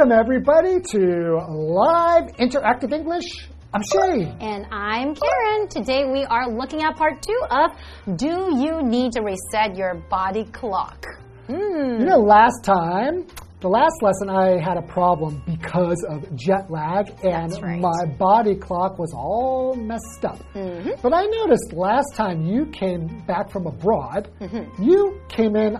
[0.00, 3.50] Welcome, everybody, to Live Interactive English.
[3.74, 4.34] I'm Shane.
[4.40, 5.68] And I'm Karen.
[5.68, 10.44] Today we are looking at part two of Do You Need to Reset Your Body
[10.44, 11.04] Clock?
[11.50, 13.26] You know, last time,
[13.60, 17.78] the last lesson, I had a problem because of jet lag, and right.
[17.78, 20.38] my body clock was all messed up.
[20.54, 20.92] Mm-hmm.
[21.02, 24.82] But I noticed last time you came back from abroad, Mm-hmm.
[24.82, 25.76] you came in.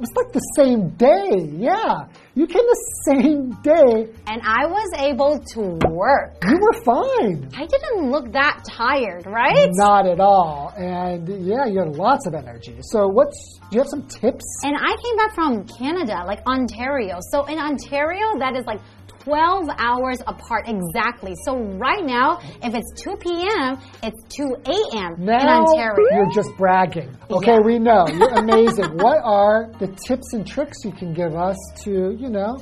[0.00, 1.44] It was like the same day.
[1.60, 2.08] Yeah.
[2.34, 4.08] You came the same day.
[4.26, 5.60] And I was able to
[5.92, 6.40] work.
[6.42, 7.50] You were fine.
[7.52, 9.68] I didn't look that tired, right?
[9.72, 10.72] Not at all.
[10.74, 12.78] And yeah, you had lots of energy.
[12.80, 14.46] So, what's, do you have some tips?
[14.64, 17.18] And I came back from Canada, like Ontario.
[17.30, 18.80] So in Ontario, that is like
[19.20, 21.34] 12 hours apart exactly.
[21.44, 25.14] So right now, if it's 2 p.m., it's 2 a.m.
[25.22, 25.94] in Ontario.
[26.12, 27.14] you're just bragging.
[27.30, 27.60] Okay, Yeah.
[27.60, 28.06] we know.
[28.12, 28.96] You're amazing.
[28.96, 32.58] what are the tips and tricks you can give us to, you know,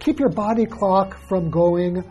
[0.00, 2.02] keep your body clock from going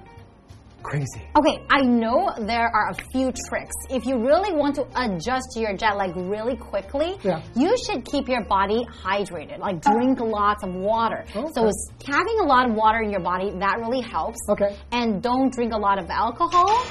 [0.89, 1.21] crazy?
[1.35, 3.75] Okay, I know there are a few tricks.
[3.89, 7.41] If you really want to adjust your jet lag really quickly, Yeah.
[7.55, 9.59] you should keep your body hydrated.
[9.59, 11.25] Like drink lots of water.
[11.35, 11.47] Okay.
[11.53, 11.69] So
[12.08, 14.39] having a lot of water in your body that really helps.
[14.49, 14.75] Okay.
[14.91, 16.85] And don't drink a lot of alcohol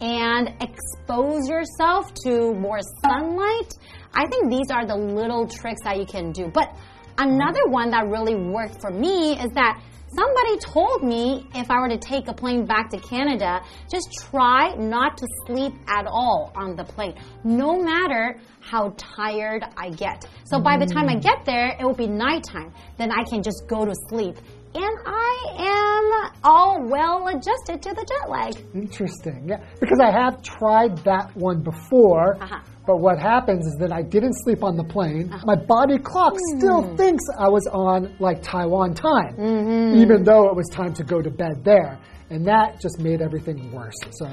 [0.00, 3.72] and expose yourself to more sunlight.
[4.14, 6.48] I think these are the little tricks that you can do.
[6.52, 6.74] But
[7.18, 9.80] another one that really worked for me is that
[10.16, 14.74] somebody told me if I were to take a plane back to Canada, just try
[14.74, 20.26] not to sleep at all on the plane, no matter how tired I get.
[20.44, 21.22] So by the time I mm.
[21.22, 22.72] get there, it will be nighttime.
[22.96, 24.36] Then I can just go to sleep.
[24.76, 28.54] And I am all well adjusted to the jet lag.
[28.74, 29.46] Interesting.
[29.48, 32.36] Yeah, because I have tried that one before.
[32.42, 32.58] Uh-huh.
[32.86, 35.32] But what happens is that I didn't sleep on the plane.
[35.46, 36.96] My body clock still Hmm.
[36.96, 40.02] thinks I was on like Taiwan time, Mm-hmm.
[40.02, 41.98] even though it was time to go to bed there.
[42.30, 43.94] And that just made everything worse.
[44.12, 44.28] So,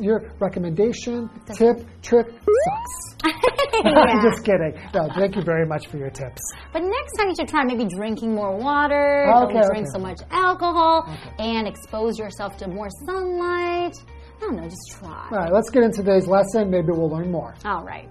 [0.00, 3.16] your recommendation, tip, trick sucks.
[3.84, 4.74] I'm just kidding.
[4.94, 6.40] No, thank you very much for your tips.
[6.72, 9.92] But next time you should try maybe drinking more water, Okay, don't drink okay.
[9.92, 11.04] so much alcohol,
[11.38, 13.94] and expose yourself to more sunlight.
[14.36, 15.28] I don't know, just try.
[15.30, 16.70] All right, let's get into today's lesson.
[16.70, 17.54] Maybe we'll learn more.
[17.64, 18.08] All right.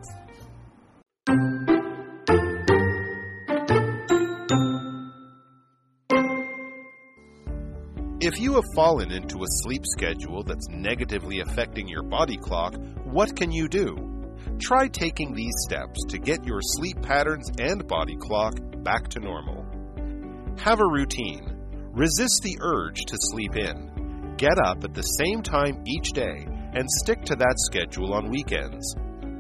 [8.26, 13.36] If you have fallen into a sleep schedule that's negatively affecting your body clock, what
[13.36, 14.34] can you do?
[14.58, 19.64] Try taking these steps to get your sleep patterns and body clock back to normal.
[20.58, 21.56] Have a routine.
[21.92, 24.34] Resist the urge to sleep in.
[24.38, 28.96] Get up at the same time each day and stick to that schedule on weekends.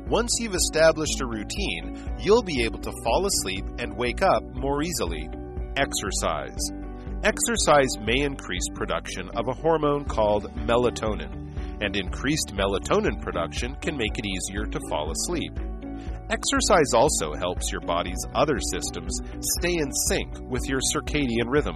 [0.07, 4.83] Once you've established a routine, you'll be able to fall asleep and wake up more
[4.83, 5.27] easily.
[5.75, 6.84] Exercise.
[7.25, 14.19] Exercise may increase production of a hormone called melatonin, and increased melatonin production can make
[14.19, 15.51] it easier to fall asleep.
[16.29, 19.19] Exercise also helps your body's other systems
[19.57, 21.75] stay in sync with your circadian rhythm.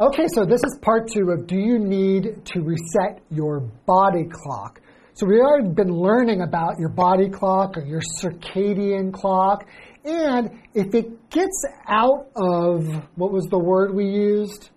[0.00, 4.80] Okay, so this is part two of Do You Need to Reset Your Body Clock?
[5.20, 9.68] So, we've already been learning about your body clock or your circadian clock.
[10.02, 12.86] And if it gets out of
[13.16, 14.70] what was the word we used?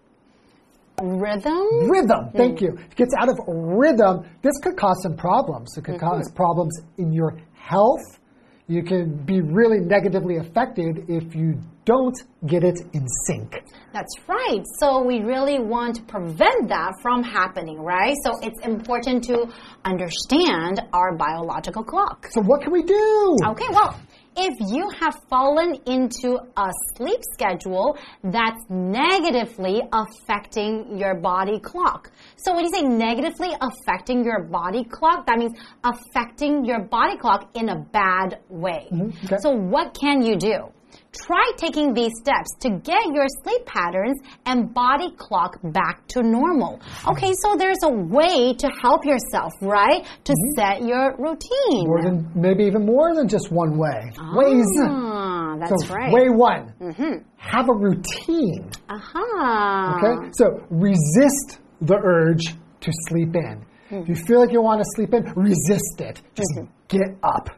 [1.01, 1.89] Rhythm?
[1.89, 2.31] Rhythm.
[2.35, 2.73] Thank you.
[2.73, 5.77] If it gets out of rhythm, this could cause some problems.
[5.77, 6.05] It could mm-hmm.
[6.05, 8.19] cause problems in your health.
[8.67, 12.15] You can be really negatively affected if you don't
[12.47, 13.61] get it in sync.
[13.91, 14.63] That's right.
[14.79, 18.15] So we really want to prevent that from happening, right?
[18.23, 19.47] So it's important to
[19.83, 22.27] understand our biological clock.
[22.31, 23.37] So, what can we do?
[23.47, 23.99] Okay, well,
[24.35, 32.11] if you have fallen into a sleep schedule that's negatively affecting your body clock.
[32.37, 37.49] So when you say negatively affecting your body clock, that means affecting your body clock
[37.53, 38.87] in a bad way.
[38.91, 39.25] Mm-hmm.
[39.25, 39.37] okay.
[39.39, 40.71] So what can you do?
[41.13, 46.81] Try taking these steps to get your sleep patterns and body clock back to normal.
[47.07, 50.03] Okay, so there's a way to help yourself, right?
[50.23, 50.59] To mm-hmm.
[50.59, 51.85] set your routine.
[51.85, 54.11] More than maybe even more than just one way.
[54.33, 54.65] Ways.
[54.81, 56.11] Ah, that's so right.
[56.11, 56.73] way one.
[56.81, 57.13] Mm-hmm.
[57.37, 58.71] Have a routine.
[58.89, 59.99] Aha.
[59.99, 60.31] Okay.
[60.33, 63.63] So resist the urge to sleep in.
[63.85, 64.25] If you mm-hmm.
[64.25, 66.21] feel like you want to sleep in, resist it.
[66.33, 66.51] Just
[66.87, 67.49] get up.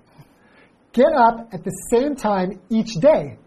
[0.91, 3.37] Get up at the same time each day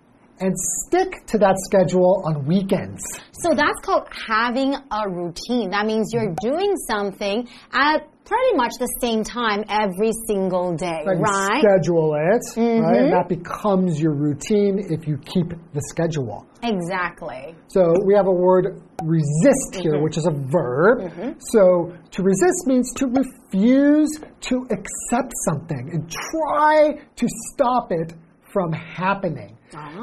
[0.40, 0.55] and
[0.87, 3.02] stick to that schedule on weekends.
[3.32, 5.70] So that's called having a routine.
[5.70, 11.19] That means you're doing something at pretty much the same time every single day, Like
[11.19, 11.62] right?
[11.64, 12.96] schedule it, right?
[12.99, 16.46] And that becomes your routine if you keep the schedule.
[16.62, 17.55] Exactly.
[17.69, 19.81] So we have a word resist Mm-hmm.
[19.82, 21.11] here, which is a verb.
[21.38, 24.11] So to resist means to refuse
[24.41, 28.12] to accept something and try to stop it
[28.52, 29.56] from happening.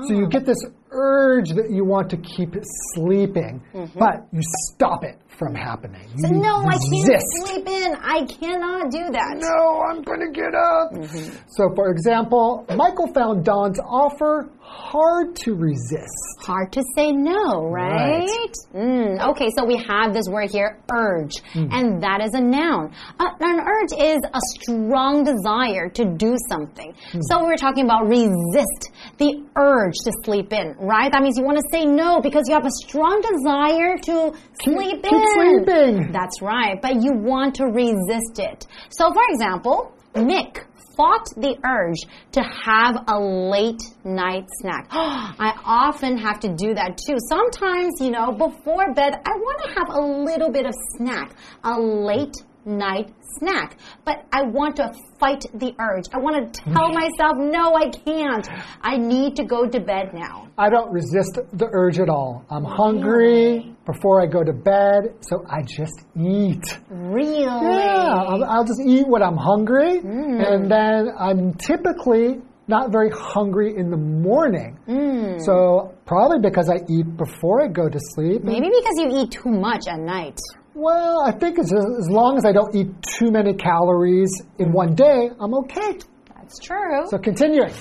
[0.08, 0.58] So you get this
[0.92, 2.56] urge that you want to keep
[2.94, 3.62] sleeping,
[3.96, 4.42] but you
[4.74, 6.08] stop it from happening.
[6.18, 6.42] You Mm-hmm.
[6.42, 7.96] No, I can't sleep in.
[7.96, 9.38] I cannot do that.
[9.38, 10.92] No, I'm going to get up.
[10.94, 11.38] Mm-hmm.
[11.50, 16.40] So, for example, Michael found Don's offer hard to resist.
[16.40, 18.26] Hard to say no, right?
[18.28, 18.54] Right.
[18.74, 21.68] Mm, okay, so we have this word here, urge, Hmm.
[21.72, 22.92] and that is a noun.
[23.20, 26.94] Uh, an urge is a strong desire to do something.
[27.12, 27.20] Hmm.
[27.30, 31.12] So we're talking about resist, the urge to sleep in, right?
[31.12, 34.76] That means you want to say no because you have a strong desire to Keep-
[34.78, 35.28] sleep keep in.
[35.66, 36.12] sleeping.
[36.12, 38.66] That's right, but you want to resist it.
[38.90, 40.64] So, for example, Mick
[40.96, 42.00] fought the urge
[42.34, 44.88] to have a late night snack.
[44.92, 47.18] I often have to do that too.
[47.30, 51.80] Sometimes, you know, before bed, I want to have a little bit of snack, a
[51.80, 53.78] late night snack.
[54.06, 56.06] But I want to fight the urge.
[56.14, 56.94] I want to tell mm.
[56.94, 58.48] myself, no, I can't.
[58.82, 60.48] I need to go to bed now.
[60.58, 62.46] I don't resist the urge at all.
[62.50, 66.80] I'm hungry before I go to bed, so I just eat.
[66.90, 67.44] Really?
[67.44, 70.54] Yeah, I'll, I'll just eat when I'm hungry, mm.
[70.54, 74.80] and then I'm typically not very hungry in the morning.
[74.88, 75.40] Mm.
[75.44, 78.44] So, probably because I eat before I go to sleep.
[78.44, 80.40] Maybe because you eat too much at night.
[80.76, 84.30] Well, I think as, as long as I don't eat too many calories
[84.60, 86.00] in one day, I'm okay.
[86.36, 87.08] That's true.
[87.08, 87.72] So, continuing.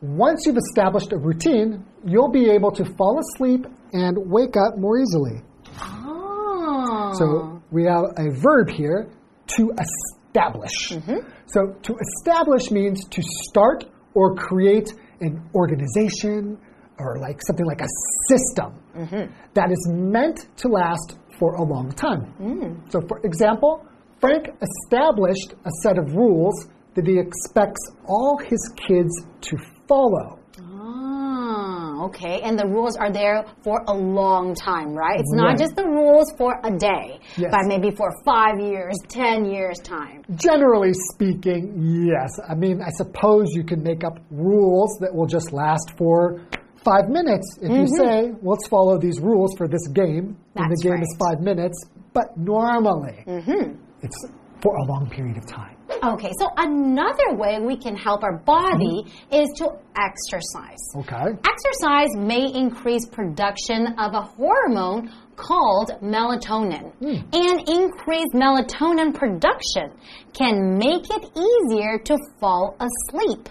[0.00, 4.96] Once you've established a routine, you'll be able to fall asleep and wake up more
[4.96, 5.42] easily.
[5.80, 7.12] oh.
[7.18, 9.10] So, we have a verb here
[9.56, 10.90] to establish.
[10.90, 11.28] Mm-hmm.
[11.46, 16.58] So, to establish means to start or create an organization
[16.98, 17.88] or like something like a
[18.28, 19.32] system mm-hmm.
[19.54, 22.82] that is meant to last for a long time.
[22.90, 23.84] So, for example,
[24.20, 29.12] Frank established a set of rules that he expects all his kids
[29.42, 29.56] to
[29.86, 30.38] follow.
[30.58, 32.40] Ah, okay.
[32.42, 35.20] And the rules are there for a long time, right?
[35.20, 35.58] It's not Right.
[35.58, 37.50] just the rules for a day, Yes.
[37.50, 40.22] but maybe for five years, ten years time.
[40.34, 41.74] Generally speaking,
[42.10, 42.30] yes.
[42.48, 46.40] I mean, I suppose you can make up rules that will just last for
[46.86, 47.58] five minutes.
[47.60, 48.06] If you mm-hmm.
[48.06, 51.76] say, let's follow these rules for this game, and the That's game is five minutes,
[52.14, 53.74] but normally mm-hmm.
[54.02, 54.16] it's
[54.62, 55.76] for a long period of time.
[56.02, 59.34] Okay, so another way we can help our body mm-hmm.
[59.34, 60.82] is to exercise.
[60.96, 61.36] Okay?
[61.44, 66.92] Exercise may increase production of a hormone called melatonin.
[66.94, 67.20] Hmm.
[67.32, 69.92] And increased melatonin production
[70.32, 73.48] can make it easier to fall asleep.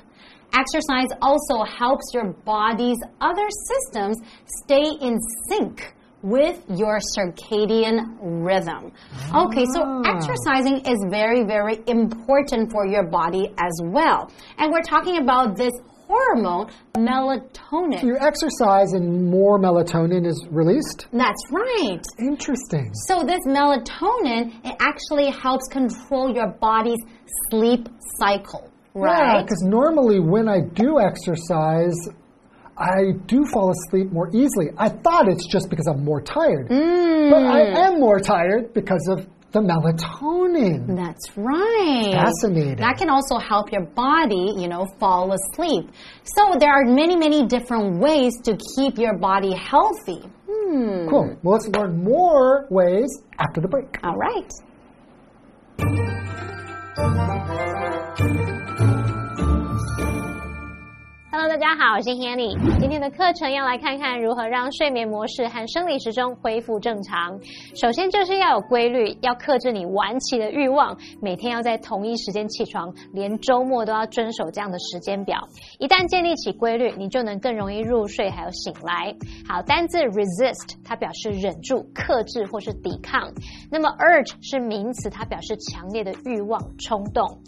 [0.57, 4.17] Exercise also helps your body's other systems
[4.63, 5.19] stay in
[5.49, 8.91] sync with your circadian rhythm.
[9.35, 10.01] Okay, so ah.
[10.05, 14.31] exercising is very, very important for your body as well.
[14.57, 15.73] And we're talking about this
[16.07, 18.03] hormone, melatonin.
[18.03, 21.07] You exercise and more melatonin is released?
[21.11, 22.01] That's right.
[22.19, 22.91] Interesting.
[23.07, 26.99] So this melatonin, it actually helps control your body's
[27.49, 29.43] sleep cycle, Yeah, right?
[29.45, 31.95] because normally when I do exercise,
[32.77, 34.67] I do fall asleep more easily.
[34.77, 36.67] I thought it's just because I'm more tired.
[36.69, 40.95] But I am more tired because of the melatonin.
[40.97, 42.11] That's right.
[42.11, 42.75] Fascinating.
[42.75, 45.89] That can also help your body, you know, fall asleep.
[46.23, 50.27] So there are many, many different ways to keep your body healthy.
[50.49, 51.07] Hmm.
[51.09, 51.37] Cool.
[51.41, 53.07] Well, let's learn more ways
[53.39, 53.97] after the break.
[54.03, 54.51] All right.
[61.37, 62.55] Hello，大家好，我是 Hanny。
[62.79, 67.37] 今天的课程要来看看如何让睡眠模式和生理时钟恢复正常。
[67.75, 75.37] 首先就是要有规律，要克制你晚起的欲望，每天要在同一时间起床，连周末都要遵守这样的时间表。
[75.77, 79.13] 一旦建立起规律，你就能更容易入睡，还有醒来。
[79.45, 83.29] 好，单字 resist 它表示忍住、克制或是抵抗。
[83.69, 87.41] 那么 urge 是名词，它表示强烈的欲望、冲动。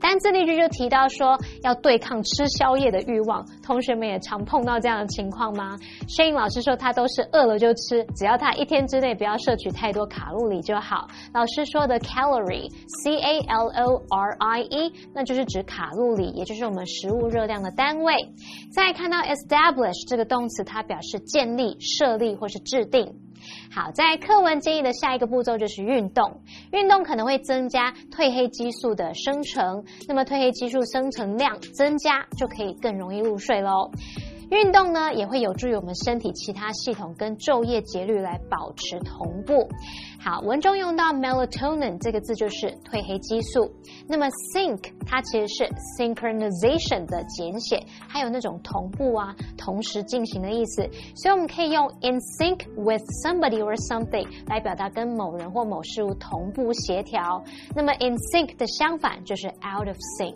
[0.00, 5.76] 单字例句就提到说要对抗吃宵夜的欲望，同学们也常碰到这样的情况吗
[6.08, 11.08] ？Shane 老师说他都是饿了就吃，只要他一天之内不要摄取太多卡路里就好。
[11.34, 18.14] 老师说的 calorie，c a l o r i e，那就是指卡路里，也就是我们食物热量的单位。
[18.72, 23.14] 再看到 establish 这个动词，它表示建立、设立或是制定。
[23.70, 26.40] 好，在课文建议的下一个步骤就是运动。
[26.72, 33.90] 运动可能会增加褪黑激素的生成，那么褪黑激素生成量增加，就可以更容易入睡喽。
[34.50, 39.68] 运动呢，也会有助于我们身体其他系统跟昼夜节律来保持同步。
[40.20, 43.70] 好，文中用到 melatonin 这个字就是褪黑激素。
[44.08, 45.64] 那么 sync 它其实是
[45.96, 47.78] synchronization 的简写，
[48.08, 50.82] 还有那种同步啊、同时进行的意思。
[51.14, 57.44] 所以我们可以用 in sync with somebody or something 来表达跟某人或某事物同步协调。
[57.76, 60.34] 那么 in sync 的相反就是 out of sync。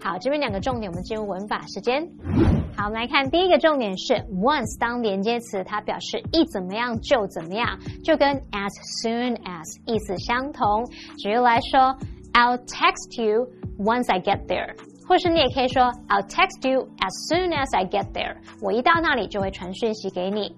[0.00, 2.06] 好，这边两个重点，我们进入文法时间。
[2.78, 7.66] 好，我们来看第一个重点是 once 当连接词，它表示一怎么样就怎么样，
[8.04, 8.70] 就跟 as
[9.02, 10.84] soon as 意思相同。
[11.16, 11.96] 举例来说
[12.34, 14.76] ，I'll text you once I get there，
[15.08, 20.54] 或是你也可以说 I'll text you as soon as I get there，我一到那里就会传讯息给你。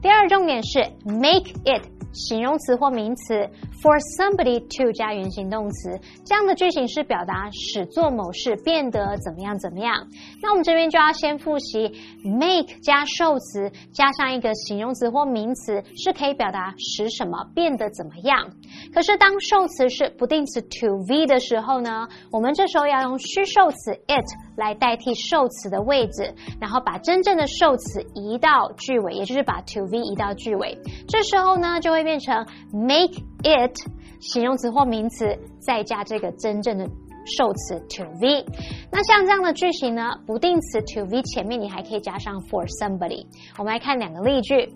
[0.00, 3.34] 第二重点是 make it 形容词或名词
[3.82, 9.94] ，for somebody to 加原形动词，这样的句型是表达使做某事变得怎么样怎么样。
[10.42, 11.92] 那我们这边就要先复习
[12.24, 18.50] ，make 加受词加上一个形容词或名词，是可以表达使什么变得怎么样。
[18.92, 24.24] 可是当受词是不定词 to v 的时候呢，我们这时候要用虚受词 it
[24.58, 30.76] 来代替受词的位置，然后把真正的受词移到句尾，也就是把 to v 移到句尾。
[31.06, 33.74] 这时候呢，就会变成 make it
[34.20, 36.84] 形容词或名词，再加这个真正的
[37.24, 38.44] 受词 to v。
[38.90, 43.24] 那像这样的句型呢，不定词 to v 前面你还可以加上 for somebody。
[43.58, 44.66] 我们来看两个例句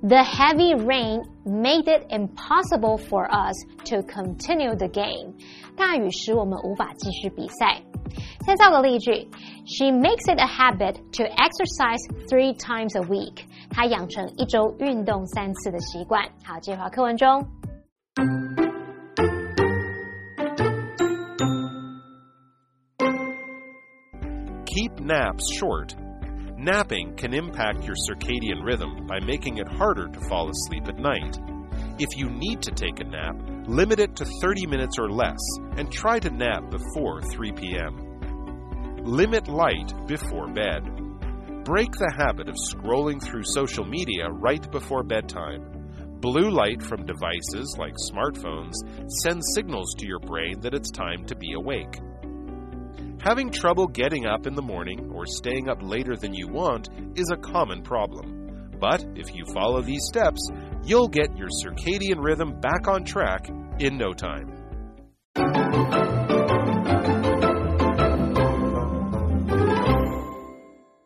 [0.00, 3.56] ：The heavy rain made it impossible for us
[3.90, 5.34] to continue the game。
[5.77, 7.81] 大雨使我们无法继续比赛。
[8.45, 9.27] 再造个例句：
[9.65, 13.45] She makes it a habit to exercise three times a week。
[13.69, 16.23] 她养成一周运动三次的习惯。
[16.43, 17.45] 好，这句话课文中。
[24.65, 25.95] Keep naps short.
[26.57, 31.37] Napping can impact your circadian rhythm by making it harder to fall asleep at night.
[31.99, 33.35] If you need to take a nap,
[33.68, 35.38] limit it to 30 minutes or less
[35.76, 39.04] and try to nap before 3 p.m.
[39.04, 40.82] Limit light before bed.
[41.64, 45.78] Break the habit of scrolling through social media right before bedtime.
[46.20, 48.72] Blue light from devices like smartphones
[49.22, 51.98] sends signals to your brain that it's time to be awake.
[53.20, 57.30] Having trouble getting up in the morning or staying up later than you want is
[57.30, 58.38] a common problem.
[58.80, 60.40] But if you follow these steps,
[60.84, 64.54] you'll get your circadian rhythm back on track in no time.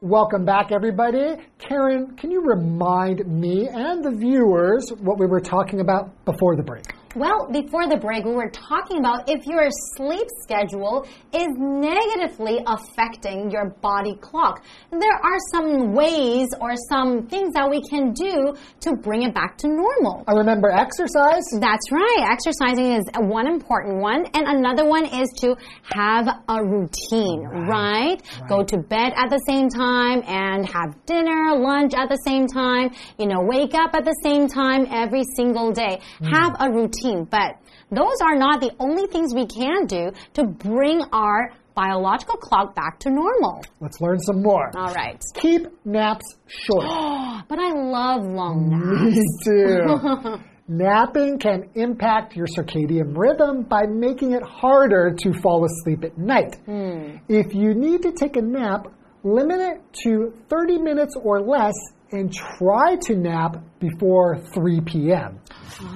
[0.01, 1.37] Welcome back, everybody.
[1.59, 6.63] Karen, can you remind me and the viewers what we were talking about before the
[6.63, 6.93] break?
[7.15, 13.51] Well, before the break, we were talking about if your sleep schedule is negatively affecting
[13.51, 14.65] your body clock.
[14.91, 19.59] There are some ways or some things that we can do to bring it back
[19.59, 20.25] to normal.
[20.27, 21.45] I remember exercise.
[21.61, 22.29] That's right.
[22.31, 25.55] Exercising is one important one, and another one is to
[25.93, 28.23] have a routine, right?
[28.41, 28.49] Right.
[28.49, 32.91] Go to bed at the same time and have dinner, lunch at the same time,
[33.19, 36.01] you know, wake up at the same time every single day.
[36.19, 36.27] Hmm.
[36.27, 37.59] Have a routine, but
[37.91, 42.99] those are not the only things we can do to bring our biological clock back
[43.01, 43.63] to normal.
[43.81, 44.71] Let's learn some more.
[44.77, 45.21] All right.
[45.35, 46.87] Keep naps short.
[47.49, 49.17] But I love long naps.
[49.17, 50.39] Me too.
[50.69, 56.57] Napping can impact your circadian rhythm by making it harder to fall asleep at night.
[56.65, 57.17] Hmm.
[57.29, 58.87] If you need to take a nap,
[59.25, 61.75] limit it to 30 minutes or less
[62.13, 65.41] and try to nap before 3 p.m.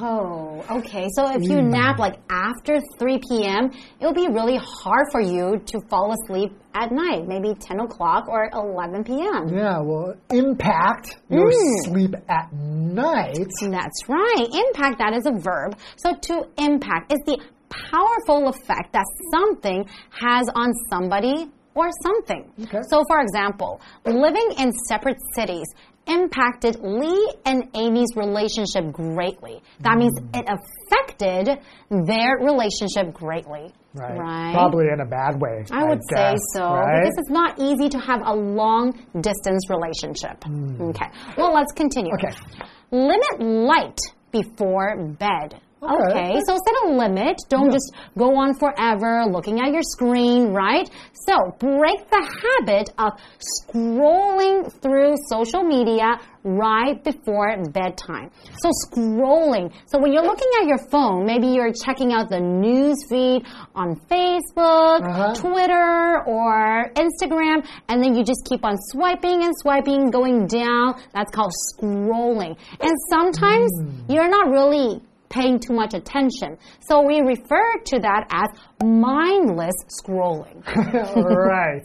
[0.01, 1.09] Oh, okay.
[1.15, 1.71] So if you mm.
[1.71, 3.71] nap like after 3 p.m.,
[4.01, 8.51] it'll be really hard for you to fall asleep at night, maybe 10 o'clock or
[8.53, 9.49] 11 p.m.
[9.49, 11.85] Yeah, well, impact your mm.
[11.85, 13.39] sleep at night.
[13.61, 14.47] That's right.
[14.69, 15.77] Impact, that is a verb.
[15.97, 22.51] So to impact is the powerful effect that something has on somebody or something.
[22.63, 22.81] Okay.
[22.89, 25.67] So, for example, living in separate cities
[26.07, 29.63] impacted Lee and Amy's relationship greatly.
[29.81, 30.29] That means Hmm.
[30.35, 31.59] it affected
[31.91, 33.73] their relationship greatly.
[33.95, 34.53] Right.
[34.53, 35.65] Probably in a bad way.
[35.71, 37.01] I would say so right?
[37.01, 40.45] because it's not easy to have a long distance relationship.
[40.81, 41.07] Okay.
[41.39, 42.13] Well, let's continue.
[42.15, 42.37] Okay.
[42.91, 43.99] Limit light
[44.33, 45.61] before bed.
[45.89, 46.41] Okay.
[46.47, 47.37] So set a limit.
[47.49, 50.89] Don't just go on forever looking at your screen, right?
[51.27, 58.31] So break the habit of scrolling through social media right before bedtime.
[58.63, 59.73] So scrolling.
[59.87, 63.97] So when you're looking at your phone, maybe you're checking out the news feed on
[64.09, 65.35] Facebook, Uh-huh.
[65.35, 71.01] Twitter, or Instagram, and then you just keep on swiping and swiping, going down.
[71.15, 72.57] That's called scrolling.
[72.81, 73.71] And sometimes
[74.09, 76.59] you're not really paying too much attention.
[76.89, 78.49] So we refer to that as
[78.85, 80.65] mindless scrolling.
[81.17, 81.83] right.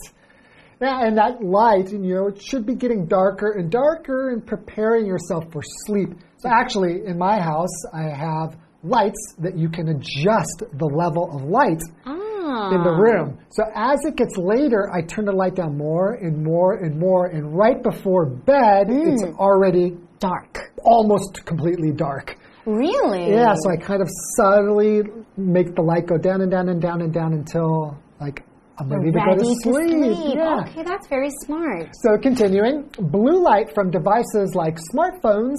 [0.82, 5.06] Yeah, and that light, you know, it should be getting darker and darker and preparing
[5.06, 6.10] yourself for sleep.
[6.38, 11.44] So actually, in my house, I have lights that you can adjust the level of
[11.44, 12.72] light Ah.
[12.74, 13.38] in the room.
[13.52, 17.28] So as it gets later, I turn the light down more and more and more,
[17.28, 20.58] and right before bed, it's already Dark.
[20.84, 22.36] almost completely dark.
[22.66, 23.32] Really?
[23.32, 25.02] Yeah, so I kind of subtly
[25.38, 28.44] make the light go down and down and down and down until like
[28.80, 29.90] I'm ready to go Ready to sleep.
[29.90, 30.36] sleep.
[30.38, 30.64] Yeah.
[30.68, 31.90] Okay, that's very smart.
[32.04, 35.58] So continuing, blue light from devices like smartphones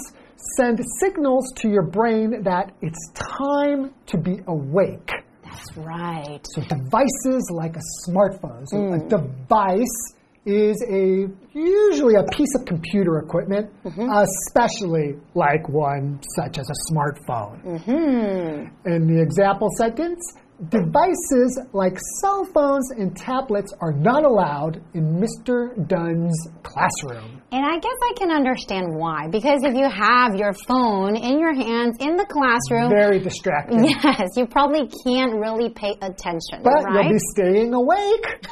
[0.57, 5.11] send signals to your brain that it's time to be awake.
[5.45, 6.41] That's right.
[6.45, 8.67] So devices like a smartphone.
[8.67, 9.05] So Mm.
[9.05, 14.09] a device is a usually a piece of computer equipment, Mm-hmm.
[14.11, 17.63] especially like one such as a smartphone.
[17.65, 18.89] Mm-hmm.
[18.91, 20.21] In the example sentence,
[20.69, 25.75] devices like cell phones and tablets are not allowed in Mr.
[25.89, 27.43] Dunn's classroom.
[27.53, 29.29] And I guess I can understand why.
[29.29, 33.85] Because if you have your phone in your hands in the classroom, Very distracting.
[34.05, 37.05] yes, you probably can't really pay attention, But right?
[37.05, 38.47] you'll be staying awake.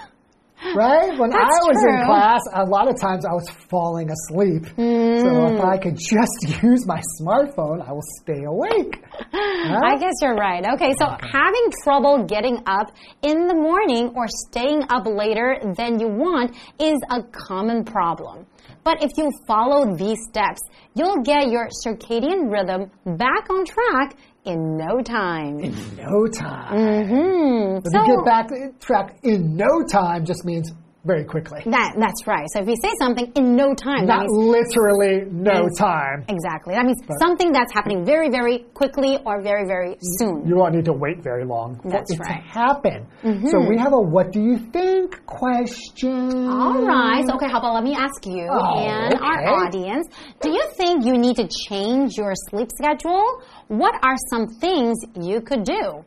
[0.76, 1.19] Right?
[1.19, 4.66] When I That's was in class, a lot of times I was falling asleep.
[4.77, 5.55] So Mm.
[5.59, 9.03] if I could just use my smartphone, I will stay awake.
[9.33, 10.64] I guess you're right.
[10.75, 12.90] Okay, so having trouble getting up
[13.23, 18.46] in the morning or staying up later than you want is a common problem.
[18.85, 20.61] But if you follow these steps,
[20.94, 25.61] you'll get your circadian rhythm back on track in no time.
[25.61, 26.79] In no time.
[26.79, 27.83] Mm -hmm.
[27.83, 28.46] But to get back
[28.81, 30.72] track in no time just means
[31.05, 31.63] very quickly.
[31.67, 32.47] that that's right.
[32.53, 36.25] So if you say something in no time, that Not literally no time.
[36.29, 36.75] exactly.
[36.75, 40.47] That means something that's happening very, very quickly or very, very soon.
[40.47, 42.43] You won't need to wait very long for That's it right.
[42.43, 42.53] Mm-hmm.
[42.53, 43.49] to happen.
[43.51, 46.49] So we have a what do you think question.
[46.49, 47.25] All right.
[47.27, 50.07] So, okay, how about let me ask you Oh, and our audience
[50.43, 53.43] do you think you need to change your sleep schedule?
[53.69, 56.05] What are some things you could do?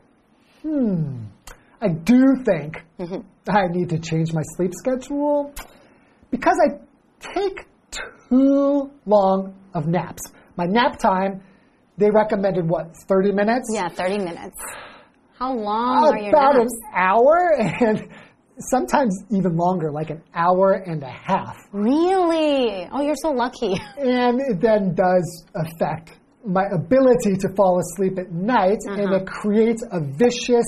[0.61, 1.23] Hmm.
[1.81, 3.21] I do think Mm-hmm.
[3.49, 5.53] I need to change my sleep schedule
[6.31, 6.79] because I
[7.33, 7.65] take
[8.29, 10.21] too long of naps.
[10.55, 11.41] My nap time,
[11.97, 13.69] they recommended what, 30 minutes?
[13.73, 14.57] Yeah, 30 minutes.
[15.37, 18.07] How long are your About an hour and
[18.69, 21.57] sometimes even longer, like an hour and a half.
[21.71, 22.87] Really?
[22.91, 23.73] Oh, you're so lucky.
[23.97, 26.13] And it then does affect
[26.45, 29.15] my ability to fall asleep at night, and Uh-huh.
[29.15, 30.65] it creates a vicious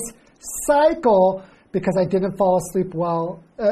[0.66, 3.64] cycle because I didn't fall asleep well uh,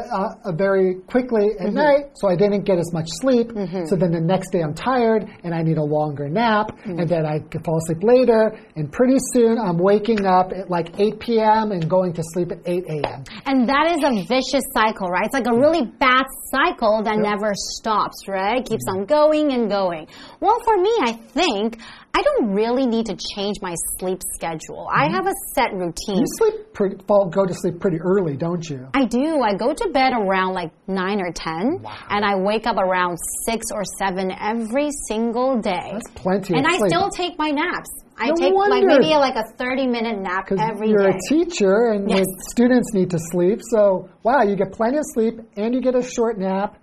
[0.47, 1.75] uh, very quickly at Mm-hmm.
[1.77, 3.49] night, so I didn't get as much sleep.
[3.87, 7.01] So then the next day I'm tired and I need a longer nap, Mm.
[7.01, 10.99] and then I can fall asleep later, and pretty soon I'm waking up at like
[10.99, 11.73] 8 p.m.
[11.73, 13.25] and going to sleep at 8 a.m.
[13.47, 15.27] And that is a vicious cycle, right?
[15.27, 18.65] It's like a really bad cycle that never stops, right?
[18.65, 20.07] Keeps on going and going.
[20.41, 21.79] Well, for me, I think
[22.17, 24.87] I don't really need to change my sleep schedule.
[24.89, 25.15] I mm-hmm.
[25.15, 26.19] have a set routine.
[26.19, 28.87] You sleep pretty, fall, go to sleep pretty early, don't you?
[28.95, 29.41] I do.
[29.43, 33.67] I go to bed around like 9 or 10, and I wake up around 6
[33.75, 35.91] or 7 every single day.
[35.93, 36.91] That's plenty and I sleep.
[36.91, 37.91] still take my naps.
[38.17, 41.17] I No take like maybe like a 30 minute nap every you're day.
[41.17, 42.25] a teacher and Yes.
[42.49, 43.61] students need to sleep.
[43.71, 46.79] So, wow, you get plenty of sleep and you get a short nap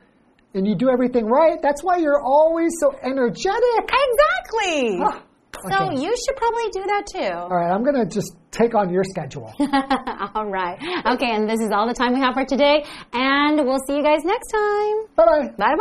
[0.54, 1.60] and you do everything right.
[1.62, 3.84] That's why you're always so energetic.
[3.84, 5.00] Exactly.
[5.02, 5.24] Ah,
[5.70, 6.02] So okay.
[6.02, 7.34] you should probably do that too.
[7.38, 9.54] All right, I'm going to just take on your schedule.
[10.36, 10.78] all right.
[11.14, 12.84] Okay, and this is all the time we have for today.
[13.14, 14.96] And we'll see you guys next time.
[15.16, 15.48] bye bye.
[15.58, 15.76] Bye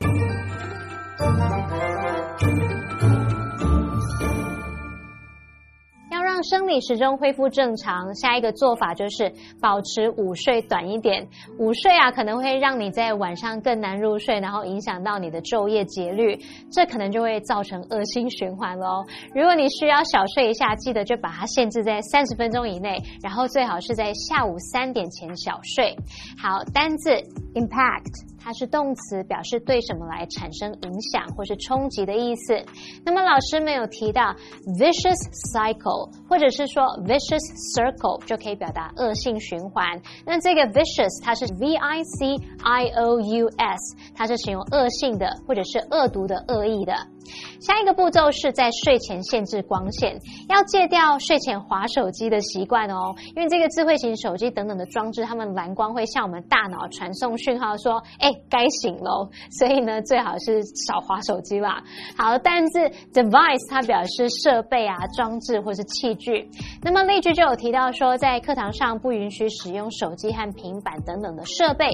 [0.00, 0.26] bye.
[6.42, 11.26] 生理时钟恢复正常，下一个做法就是保持午睡短一点。
[11.58, 16.38] 午睡啊，可能会让你在晚上更难入睡，然后影响到你的昼夜节律，
[16.72, 19.04] 这可能就会造成恶性循环喽。
[19.34, 25.96] 如果你需要小睡一下，记得就把它限制在三十分钟以内，然后最好是在下午三点前小睡。
[26.40, 27.10] 好，单字
[27.54, 28.30] impact。
[28.42, 32.56] 它是动词，表示对什么来产生影响或是冲击的意思。
[33.04, 34.34] 那么老师没有提到
[34.78, 35.20] vicious
[35.52, 37.44] cycle，或者是说 vicious
[37.76, 39.84] circle，就可以表达恶性循环。
[40.24, 46.94] 那这个 vicious 它是 v i c i o u s，它是形容恶性的或者是恶毒的恶意的。
[47.60, 53.14] 下一个步骤是在睡前限制光线，要戒掉睡前划手机的习惯哦。
[53.36, 61.82] 因为这个智慧型手机等等的装置，它们蓝光会向我们大脑传送讯号，说：“哎，该醒喽。”所以呢，最好是少划手机啦。
[62.16, 66.48] 好，但是 device 它表示设备啊、装置或是器具。
[66.82, 71.86] 那么例句就有提到说，在课堂上不允许使用手机和平板等等的设备。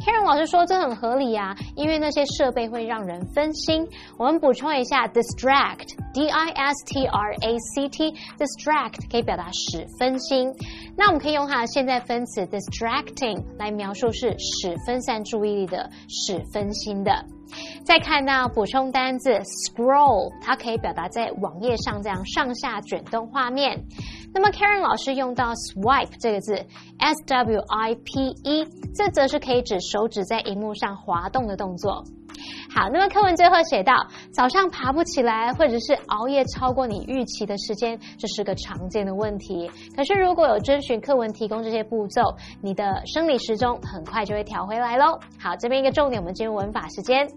[0.00, 3.86] Karen 老师说这很合理啊，因为那些设备会让人分心。
[4.18, 5.12] 我们补充一一下。
[5.12, 10.52] distract，d i s t r a c t，distract 可以表达使分心。
[10.96, 17.12] 那我们可以用它的现在分词 distracting 来描述是使分散注意力的、使分心的。
[17.84, 23.84] 再看到补充单字 scroll，它可以表达在网页上这样上下卷动画面。
[24.32, 26.54] 那么 Karen 老师用到 swipe 这个字
[26.98, 32.02] ，s w i p e，这则是可以指手指在荧幕上滑动的动作。
[32.74, 33.94] 好，那么课文最后写到，
[34.32, 39.70] 早上爬不起来，或者是熬夜超过你预期的时间，这是个常见的问题。
[39.96, 42.22] 可是如果有遵循课文提供这些步骤，
[42.62, 45.18] 你的生理时钟很快就会调回来喽。
[45.38, 47.28] 好，这边一个重点，我们进入文法时间。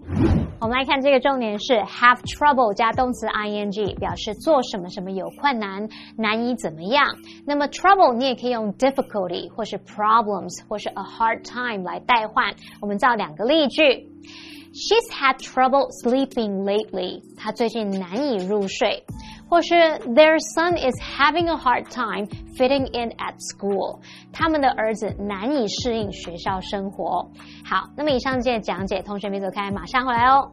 [0.58, 7.04] 我们来看这个重点是 have trouble 加动词 ing，表示做什么什么有困难，难以怎么样。
[7.46, 12.54] 那么 trouble 你也可以用 difficulty 或是 problems 或是 a hard time 来代换。
[12.80, 14.10] 我们造两个例句。
[14.75, 17.21] She's had trouble sleeping lately.
[17.37, 19.03] 她最近难以入睡。
[19.49, 23.99] 或是 Their son is having a hard time fitting in at school.
[24.31, 27.29] 他们的儿子难以适应学校生活。
[27.65, 30.51] 好，那么以上这些讲解，同学别走开，马上回来哦。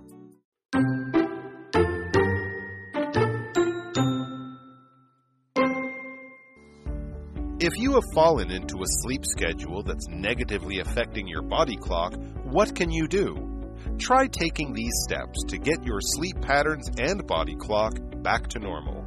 [7.61, 12.15] If you have fallen into a sleep schedule that's negatively affecting your body clock,
[12.51, 13.52] what can you do?
[13.98, 19.06] Try taking these steps to get your sleep patterns and body clock back to normal.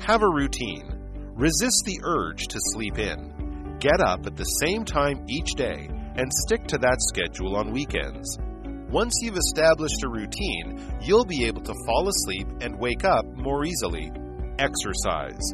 [0.00, 0.92] Have a routine.
[1.34, 3.76] Resist the urge to sleep in.
[3.80, 8.38] Get up at the same time each day and stick to that schedule on weekends.
[8.90, 13.64] Once you've established a routine, you'll be able to fall asleep and wake up more
[13.64, 14.10] easily.
[14.58, 15.52] Exercise.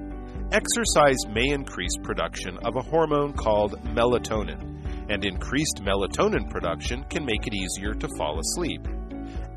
[0.52, 4.71] Exercise may increase production of a hormone called melatonin
[5.08, 8.86] and increased melatonin production can make it easier to fall asleep.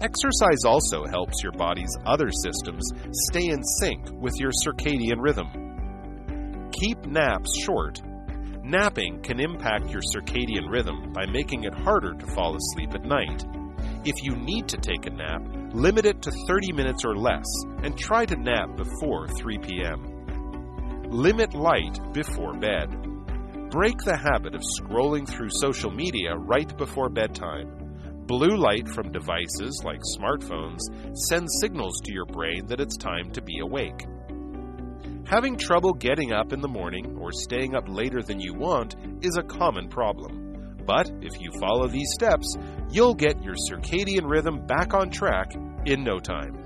[0.02, 2.84] Exercise also helps your body's other systems
[3.30, 6.70] stay in sync with your circadian rhythm.
[6.72, 8.02] Keep naps short.
[8.62, 13.46] Napping can impact your circadian rhythm by making it harder to fall asleep at night.
[14.04, 15.42] If you need to take a nap,
[15.74, 17.46] limit it to 30 minutes or less
[17.84, 21.06] and try to nap before 3 p.m.
[21.10, 23.15] Limit light before bed.
[23.76, 28.24] Break the habit of scrolling through social media right before bedtime.
[28.26, 30.80] Blue light from devices like smartphones
[31.28, 34.06] sends signals to your brain that it's time to be awake.
[35.28, 39.36] Having trouble getting up in the morning or staying up later than you want is
[39.36, 40.78] a common problem.
[40.86, 42.56] But if you follow these steps,
[42.90, 45.54] you'll get your circadian rhythm back on track
[45.86, 46.65] in no time.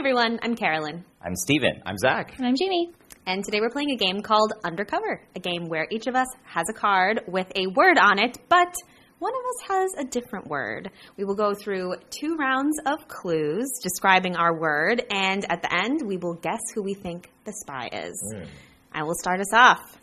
[0.00, 0.40] Everyone.
[0.40, 1.04] I'm Carolyn.
[1.20, 1.82] I'm Steven.
[1.84, 2.32] I'm Zach.
[2.38, 2.90] And I'm Jamie.
[3.26, 6.64] And today we're playing a game called Undercover, a game where each of us has
[6.70, 8.74] a card with a word on it, but
[9.18, 10.90] one of us has a different word.
[11.18, 16.00] We will go through two rounds of clues describing our word, and at the end,
[16.06, 18.34] we will guess who we think the spy is.
[18.34, 18.46] Mm.
[18.94, 19.98] I will start us off.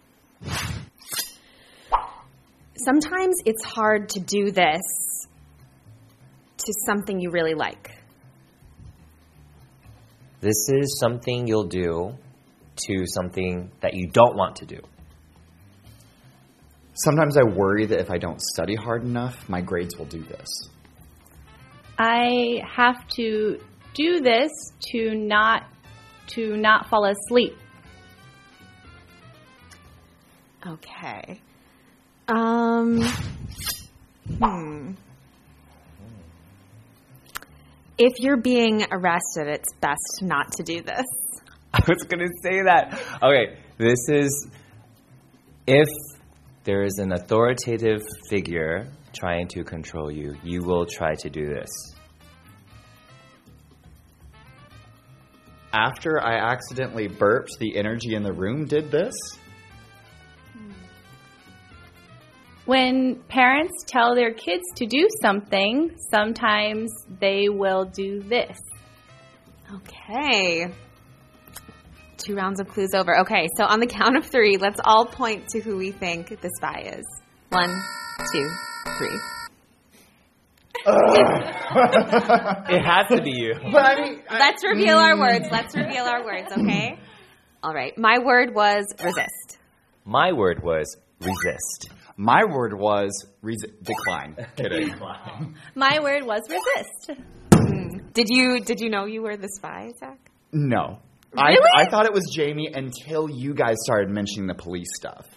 [2.85, 4.83] Sometimes it's hard to do this
[6.57, 7.96] to something you really like.
[10.39, 12.13] This is something you'll do
[12.87, 14.79] to something that you don't want to do.
[16.93, 20.47] Sometimes I worry that if I don't study hard enough, my grades will do this.
[21.97, 23.59] I have to
[23.93, 24.51] do this
[24.91, 25.63] to not
[26.27, 27.57] to not fall asleep.
[30.65, 31.39] Okay.
[32.27, 33.01] Um.
[34.39, 34.91] Hmm.
[37.99, 41.05] If you're being arrested, it's best not to do this.
[41.73, 43.01] I was going to say that.
[43.23, 44.47] Okay, this is
[45.65, 45.87] if
[46.63, 51.69] there is an authoritative figure trying to control you, you will try to do this.
[55.73, 59.13] After I accidentally burped, the energy in the room did this?
[62.67, 68.59] When parents tell their kids to do something, sometimes they will do this.
[69.73, 70.67] Okay.
[72.17, 73.21] Two rounds of clues over.
[73.21, 76.51] Okay, so on the count of three, let's all point to who we think the
[76.57, 77.05] spy is.
[77.47, 77.69] One,
[78.33, 78.49] two,
[78.97, 79.17] three.
[82.75, 83.53] It has to be you.
[83.71, 85.19] But I mean, Let's reveal our mm.
[85.19, 85.45] words.
[85.49, 86.99] Let's reveal our words, okay?
[87.63, 87.97] All right.
[87.97, 89.57] My word was resist.
[90.03, 91.96] My word was resist.
[92.17, 93.11] My word was
[93.43, 94.35] resi- decline.
[94.55, 94.93] Kidding.
[95.75, 97.21] My word was resist.
[98.13, 100.17] Did you did you know you were the spy, Zach?
[100.51, 100.99] No.
[101.37, 105.27] I, I thought it was Jamie until you guys started mentioning the police stuff.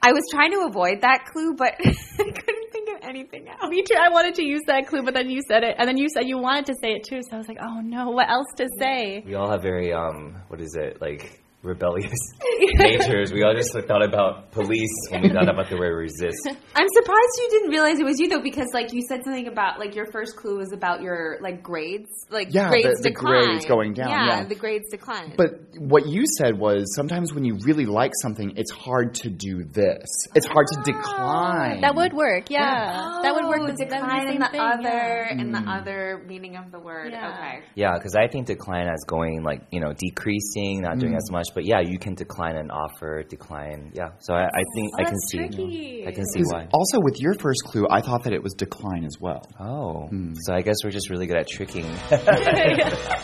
[0.00, 3.68] I was trying to avoid that clue, but I couldn't think of anything else.
[3.68, 3.96] Me too.
[4.00, 6.28] I wanted to use that clue, but then you said it, and then you said
[6.28, 7.20] you wanted to say it too.
[7.22, 9.24] So I was like, oh no, what else to say?
[9.26, 11.40] We all have very um, what is it like?
[11.68, 12.18] Rebellious
[12.74, 13.32] natures.
[13.32, 16.38] We all just thought about police when we thought about the word resist.
[16.74, 19.78] I'm surprised you didn't realize it was you though, because like you said something about
[19.78, 23.46] like your first clue was about your like grades, like Yeah, grades the- the decline.
[23.46, 24.44] grades going down, yeah.
[24.44, 25.34] the grades decline.
[25.36, 29.64] But what you said was sometimes when you really like something, it's hard to do
[29.64, 30.06] this.
[30.34, 31.82] It's hard to decline.
[31.82, 32.50] That would work.
[32.50, 33.60] Yeah, that would work.
[33.60, 35.40] Oh, The, that would be decline the in the thing, other yeah.
[35.40, 35.68] in the hmm.
[35.68, 37.12] other meaning of the word.
[37.12, 37.32] Yeah.
[37.32, 37.64] Okay.
[37.74, 41.18] Yeah, because I think decline as going like you know decreasing, not doing hmm.
[41.18, 41.48] as much.
[41.54, 43.92] But yeah, you can decline an offer, decline.
[43.94, 45.38] Yeah, so I, I think I can that's see.
[45.38, 46.04] tricky.
[46.06, 46.68] I can see 'Cause why.
[46.72, 49.42] Also, with your first clue, I thought that it was decline as well.
[49.60, 50.32] Oh, hmm.
[50.44, 51.84] so I guess we're just really good at tricking.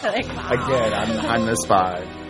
[0.04, 2.23] Like, Again, I'm, I'm the spy.